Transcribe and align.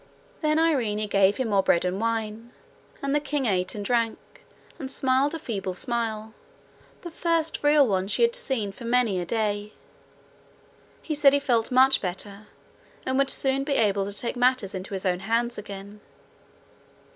Then 0.41 0.57
Irene 0.57 1.07
gave 1.07 1.37
him 1.37 1.49
more 1.49 1.61
bread 1.61 1.85
and 1.85 2.01
wine, 2.01 2.51
and 3.03 3.13
the 3.13 3.19
king 3.19 3.45
ate 3.45 3.75
and 3.75 3.85
drank, 3.85 4.17
and 4.79 4.89
smiled 4.89 5.35
a 5.35 5.37
feeble 5.37 5.75
smile, 5.75 6.33
the 7.01 7.11
first 7.11 7.59
real 7.61 7.87
one 7.87 8.07
she 8.07 8.23
had 8.23 8.35
seen 8.35 8.71
for 8.71 8.83
many 8.83 9.19
a 9.19 9.25
day. 9.27 9.73
He 11.03 11.13
said 11.13 11.33
he 11.33 11.39
felt 11.39 11.69
much 11.71 12.01
better, 12.01 12.47
and 13.05 13.19
would 13.19 13.29
soon 13.29 13.63
be 13.63 13.73
able 13.75 14.03
to 14.05 14.11
take 14.11 14.35
matters 14.35 14.73
into 14.73 14.95
his 14.95 15.05
own 15.05 15.19
hands 15.19 15.59
again. 15.59 16.01